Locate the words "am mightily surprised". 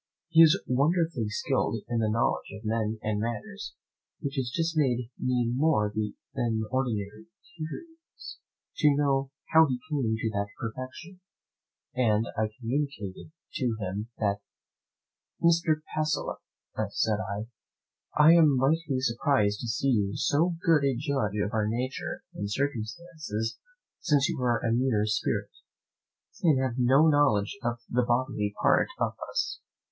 18.33-19.59